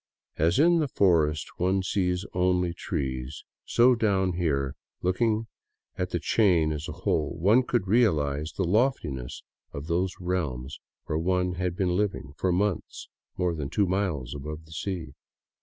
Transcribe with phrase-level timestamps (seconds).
[0.37, 5.45] As in the forest one sees only trees, so only down here, looking
[5.95, 7.33] at the chain as a whole,
[7.67, 9.43] could one realize the loftiness
[9.73, 14.65] of those realms where one had been living for months more than two miles above
[14.65, 15.13] the sea.